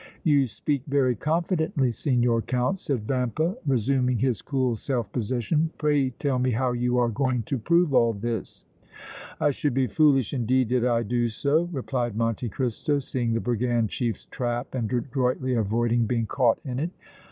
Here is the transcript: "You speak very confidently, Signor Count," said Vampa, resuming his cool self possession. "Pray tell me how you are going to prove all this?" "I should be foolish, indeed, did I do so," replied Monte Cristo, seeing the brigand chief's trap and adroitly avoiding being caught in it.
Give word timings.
"You 0.23 0.47
speak 0.47 0.81
very 0.87 1.13
confidently, 1.15 1.91
Signor 1.91 2.41
Count," 2.41 2.79
said 2.79 3.07
Vampa, 3.07 3.55
resuming 3.67 4.17
his 4.17 4.41
cool 4.41 4.75
self 4.75 5.11
possession. 5.11 5.69
"Pray 5.77 6.09
tell 6.09 6.39
me 6.39 6.49
how 6.49 6.71
you 6.71 6.97
are 6.97 7.07
going 7.07 7.43
to 7.43 7.59
prove 7.59 7.93
all 7.93 8.11
this?" 8.11 8.65
"I 9.39 9.51
should 9.51 9.75
be 9.75 9.85
foolish, 9.85 10.33
indeed, 10.33 10.69
did 10.69 10.85
I 10.85 11.03
do 11.03 11.29
so," 11.29 11.69
replied 11.71 12.17
Monte 12.17 12.49
Cristo, 12.49 12.97
seeing 12.97 13.33
the 13.33 13.39
brigand 13.41 13.89
chief's 13.91 14.25
trap 14.25 14.73
and 14.73 14.91
adroitly 14.91 15.53
avoiding 15.53 16.07
being 16.07 16.25
caught 16.25 16.57
in 16.65 16.79
it. 16.79 16.89